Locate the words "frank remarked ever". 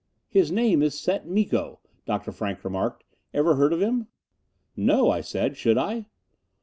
2.31-3.53